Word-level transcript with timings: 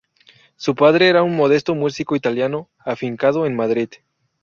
Su 0.55 0.73
padre 0.73 1.09
era 1.09 1.21
un 1.21 1.35
modesto 1.35 1.75
músico 1.75 2.15
italiano 2.15 2.71
afincado 2.83 3.45
en 3.45 3.55
Madrid. 3.55 3.89